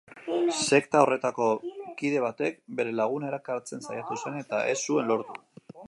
Sekta 0.59 1.01
horretako 1.05 1.49
kide 2.01 2.23
batek 2.25 2.59
bere 2.81 2.97
laguna 3.01 3.31
erakartzen 3.33 3.87
saiatu 3.89 4.21
zen 4.25 4.45
eta 4.45 4.65
ez 4.73 4.77
zuen 4.89 5.15
lortu. 5.15 5.43